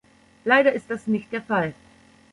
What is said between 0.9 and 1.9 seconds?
ist nicht der Fall.